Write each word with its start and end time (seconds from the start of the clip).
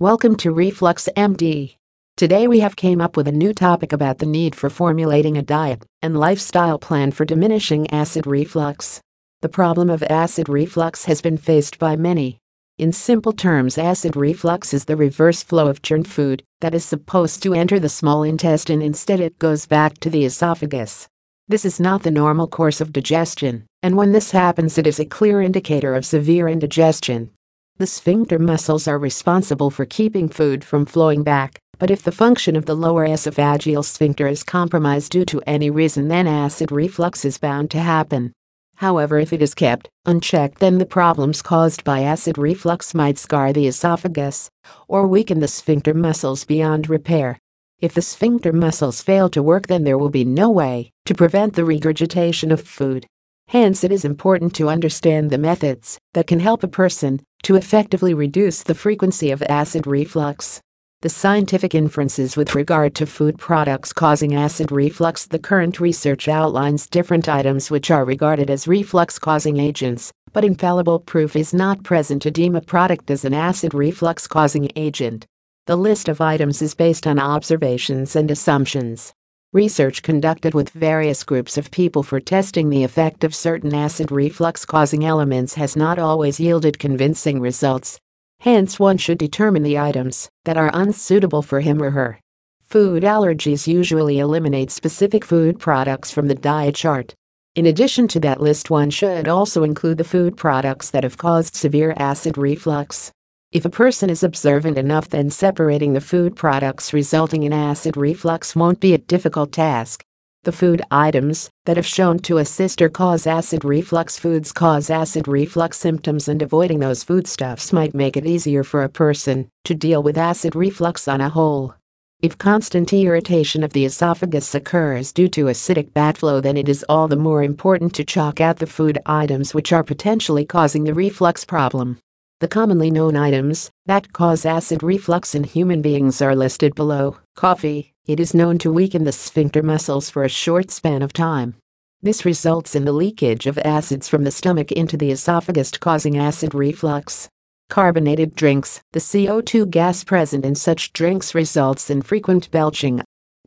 Welcome 0.00 0.34
to 0.38 0.50
Reflux 0.50 1.08
MD. 1.16 1.76
Today 2.16 2.48
we 2.48 2.58
have 2.58 2.74
came 2.74 3.00
up 3.00 3.16
with 3.16 3.28
a 3.28 3.32
new 3.32 3.54
topic 3.54 3.92
about 3.92 4.18
the 4.18 4.26
need 4.26 4.56
for 4.56 4.68
formulating 4.68 5.38
a 5.38 5.42
diet 5.42 5.86
and 6.02 6.18
lifestyle 6.18 6.80
plan 6.80 7.12
for 7.12 7.24
diminishing 7.24 7.88
acid 7.92 8.26
reflux. 8.26 9.00
The 9.40 9.48
problem 9.48 9.90
of 9.90 10.02
acid 10.02 10.48
reflux 10.48 11.04
has 11.04 11.22
been 11.22 11.36
faced 11.36 11.78
by 11.78 11.94
many. 11.94 12.38
In 12.76 12.90
simple 12.90 13.32
terms, 13.32 13.78
acid 13.78 14.16
reflux 14.16 14.74
is 14.74 14.86
the 14.86 14.96
reverse 14.96 15.44
flow 15.44 15.68
of 15.68 15.80
churned 15.80 16.08
food 16.08 16.42
that 16.60 16.74
is 16.74 16.84
supposed 16.84 17.40
to 17.44 17.54
enter 17.54 17.78
the 17.78 17.88
small 17.88 18.24
intestine 18.24 18.82
instead 18.82 19.20
it 19.20 19.38
goes 19.38 19.64
back 19.64 19.98
to 19.98 20.10
the 20.10 20.24
esophagus. 20.24 21.06
This 21.46 21.64
is 21.64 21.78
not 21.78 22.02
the 22.02 22.10
normal 22.10 22.48
course 22.48 22.80
of 22.80 22.92
digestion, 22.92 23.64
and 23.80 23.96
when 23.96 24.10
this 24.10 24.32
happens 24.32 24.76
it 24.76 24.88
is 24.88 24.98
a 24.98 25.04
clear 25.04 25.40
indicator 25.40 25.94
of 25.94 26.04
severe 26.04 26.48
indigestion 26.48 27.30
the 27.76 27.86
sphincter 27.86 28.38
muscles 28.38 28.86
are 28.86 28.98
responsible 28.98 29.68
for 29.68 29.84
keeping 29.84 30.28
food 30.28 30.62
from 30.62 30.86
flowing 30.86 31.24
back, 31.24 31.58
but 31.78 31.90
if 31.90 32.04
the 32.04 32.12
function 32.12 32.54
of 32.54 32.66
the 32.66 32.76
lower 32.76 33.04
esophageal 33.04 33.84
sphincter 33.84 34.28
is 34.28 34.44
compromised 34.44 35.10
due 35.10 35.24
to 35.24 35.42
any 35.44 35.70
reason, 35.70 36.06
then 36.06 36.28
acid 36.28 36.70
reflux 36.70 37.24
is 37.24 37.36
bound 37.36 37.72
to 37.72 37.80
happen. 37.80 38.32
However, 38.76 39.18
if 39.18 39.32
it 39.32 39.42
is 39.42 39.54
kept 39.54 39.88
unchecked, 40.06 40.60
then 40.60 40.78
the 40.78 40.86
problems 40.86 41.42
caused 41.42 41.82
by 41.82 42.02
acid 42.02 42.38
reflux 42.38 42.94
might 42.94 43.18
scar 43.18 43.52
the 43.52 43.66
esophagus 43.66 44.48
or 44.86 45.08
weaken 45.08 45.40
the 45.40 45.48
sphincter 45.48 45.94
muscles 45.94 46.44
beyond 46.44 46.88
repair. 46.88 47.38
If 47.80 47.92
the 47.92 48.02
sphincter 48.02 48.52
muscles 48.52 49.02
fail 49.02 49.28
to 49.30 49.42
work, 49.42 49.66
then 49.66 49.82
there 49.82 49.98
will 49.98 50.10
be 50.10 50.24
no 50.24 50.48
way 50.48 50.92
to 51.06 51.14
prevent 51.14 51.54
the 51.54 51.64
regurgitation 51.64 52.52
of 52.52 52.60
food. 52.60 53.06
Hence, 53.48 53.84
it 53.84 53.92
is 53.92 54.04
important 54.04 54.54
to 54.54 54.68
understand 54.68 55.30
the 55.30 55.38
methods 55.38 55.98
that 56.14 56.26
can 56.26 56.40
help 56.40 56.62
a 56.62 56.68
person 56.68 57.20
to 57.44 57.56
effectively 57.56 58.14
reduce 58.14 58.62
the 58.62 58.74
frequency 58.74 59.30
of 59.30 59.42
acid 59.42 59.86
reflux. 59.86 60.60
The 61.02 61.10
scientific 61.10 61.74
inferences 61.74 62.36
with 62.36 62.54
regard 62.54 62.94
to 62.94 63.04
food 63.04 63.38
products 63.38 63.92
causing 63.92 64.34
acid 64.34 64.72
reflux 64.72 65.26
The 65.26 65.38
current 65.38 65.78
research 65.78 66.28
outlines 66.28 66.86
different 66.86 67.28
items 67.28 67.70
which 67.70 67.90
are 67.90 68.06
regarded 68.06 68.48
as 68.48 68.66
reflux 68.66 69.18
causing 69.18 69.58
agents, 69.58 70.10
but 70.32 70.44
infallible 70.44 71.00
proof 71.00 71.36
is 71.36 71.52
not 71.52 71.82
present 71.82 72.22
to 72.22 72.30
deem 72.30 72.56
a 72.56 72.62
product 72.62 73.10
as 73.10 73.26
an 73.26 73.34
acid 73.34 73.74
reflux 73.74 74.26
causing 74.26 74.70
agent. 74.76 75.26
The 75.66 75.76
list 75.76 76.08
of 76.08 76.22
items 76.22 76.62
is 76.62 76.74
based 76.74 77.06
on 77.06 77.18
observations 77.18 78.16
and 78.16 78.30
assumptions. 78.30 79.12
Research 79.54 80.02
conducted 80.02 80.52
with 80.52 80.70
various 80.70 81.22
groups 81.22 81.56
of 81.56 81.70
people 81.70 82.02
for 82.02 82.18
testing 82.18 82.70
the 82.70 82.82
effect 82.82 83.22
of 83.22 83.36
certain 83.36 83.72
acid 83.72 84.10
reflux 84.10 84.64
causing 84.64 85.04
elements 85.04 85.54
has 85.54 85.76
not 85.76 85.96
always 85.96 86.40
yielded 86.40 86.80
convincing 86.80 87.40
results. 87.40 88.00
Hence, 88.40 88.80
one 88.80 88.98
should 88.98 89.16
determine 89.16 89.62
the 89.62 89.78
items 89.78 90.28
that 90.44 90.56
are 90.56 90.72
unsuitable 90.74 91.40
for 91.40 91.60
him 91.60 91.80
or 91.80 91.90
her. 91.90 92.18
Food 92.62 93.04
allergies 93.04 93.68
usually 93.68 94.18
eliminate 94.18 94.72
specific 94.72 95.24
food 95.24 95.60
products 95.60 96.10
from 96.10 96.26
the 96.26 96.34
diet 96.34 96.74
chart. 96.74 97.14
In 97.54 97.66
addition 97.66 98.08
to 98.08 98.18
that 98.20 98.40
list, 98.40 98.70
one 98.70 98.90
should 98.90 99.28
also 99.28 99.62
include 99.62 99.98
the 99.98 100.02
food 100.02 100.36
products 100.36 100.90
that 100.90 101.04
have 101.04 101.16
caused 101.16 101.54
severe 101.54 101.94
acid 101.96 102.36
reflux. 102.36 103.12
If 103.54 103.64
a 103.64 103.70
person 103.70 104.10
is 104.10 104.24
observant 104.24 104.76
enough, 104.78 105.08
then 105.08 105.30
separating 105.30 105.92
the 105.92 106.00
food 106.00 106.34
products 106.34 106.92
resulting 106.92 107.44
in 107.44 107.52
acid 107.52 107.96
reflux 107.96 108.56
won't 108.56 108.80
be 108.80 108.94
a 108.94 108.98
difficult 108.98 109.52
task. 109.52 110.02
The 110.42 110.50
food 110.50 110.82
items 110.90 111.50
that 111.64 111.76
have 111.76 111.86
shown 111.86 112.18
to 112.26 112.38
assist 112.38 112.82
or 112.82 112.88
cause 112.88 113.28
acid 113.28 113.64
reflux 113.64 114.18
foods 114.18 114.50
cause 114.50 114.90
acid 114.90 115.28
reflux 115.28 115.78
symptoms, 115.78 116.26
and 116.26 116.42
avoiding 116.42 116.80
those 116.80 117.04
foodstuffs 117.04 117.72
might 117.72 117.94
make 117.94 118.16
it 118.16 118.26
easier 118.26 118.64
for 118.64 118.82
a 118.82 118.88
person 118.88 119.48
to 119.66 119.74
deal 119.76 120.02
with 120.02 120.18
acid 120.18 120.56
reflux 120.56 121.06
on 121.06 121.20
a 121.20 121.28
whole. 121.28 121.76
If 122.22 122.36
constant 122.36 122.92
irritation 122.92 123.62
of 123.62 123.72
the 123.72 123.84
esophagus 123.84 124.52
occurs 124.56 125.12
due 125.12 125.28
to 125.28 125.44
acidic 125.44 125.92
backflow, 125.92 126.42
then 126.42 126.56
it 126.56 126.68
is 126.68 126.84
all 126.88 127.06
the 127.06 127.14
more 127.14 127.44
important 127.44 127.94
to 127.94 128.04
chalk 128.04 128.40
out 128.40 128.56
the 128.56 128.66
food 128.66 128.98
items 129.06 129.54
which 129.54 129.72
are 129.72 129.84
potentially 129.84 130.44
causing 130.44 130.82
the 130.82 130.92
reflux 130.92 131.44
problem. 131.44 132.00
The 132.40 132.48
commonly 132.48 132.90
known 132.90 133.14
items 133.14 133.70
that 133.86 134.12
cause 134.12 134.44
acid 134.44 134.82
reflux 134.82 135.36
in 135.36 135.44
human 135.44 135.80
beings 135.80 136.20
are 136.20 136.34
listed 136.34 136.74
below. 136.74 137.18
Coffee. 137.36 137.94
It 138.06 138.18
is 138.18 138.34
known 138.34 138.58
to 138.58 138.72
weaken 138.72 139.04
the 139.04 139.12
sphincter 139.12 139.62
muscles 139.62 140.10
for 140.10 140.24
a 140.24 140.28
short 140.28 140.72
span 140.72 141.00
of 141.02 141.12
time. 141.12 141.54
This 142.02 142.24
results 142.24 142.74
in 142.74 142.84
the 142.84 142.92
leakage 142.92 143.46
of 143.46 143.56
acids 143.58 144.08
from 144.08 144.24
the 144.24 144.32
stomach 144.32 144.72
into 144.72 144.96
the 144.96 145.12
esophagus, 145.12 145.70
causing 145.78 146.18
acid 146.18 146.54
reflux. 146.54 147.28
Carbonated 147.70 148.34
drinks. 148.34 148.82
The 148.92 149.00
CO2 149.00 149.70
gas 149.70 150.02
present 150.02 150.44
in 150.44 150.56
such 150.56 150.92
drinks 150.92 151.36
results 151.36 151.88
in 151.88 152.02
frequent 152.02 152.50
belching. 152.50 153.00